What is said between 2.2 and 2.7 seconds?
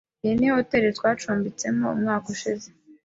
ushize.